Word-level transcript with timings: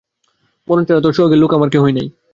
মরণ 0.67 0.83
ছাড়া 0.87 1.01
তো 1.03 1.09
সোহাগের 1.13 1.39
লোক 1.39 1.51
আমার 1.53 1.67
আর 1.67 1.73
কেহই 1.73 1.93
নাই। 1.93 2.07